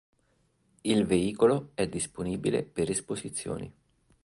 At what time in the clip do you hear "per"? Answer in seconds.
2.63-2.89